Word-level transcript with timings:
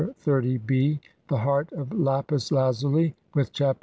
XXX 0.25 0.65
b; 0.65 0.99
the 1.27 1.37
heart 1.37 1.71
of 1.73 1.93
lapis 1.93 2.51
lazuli 2.51 3.13
with 3.35 3.51
Chap. 3.53 3.77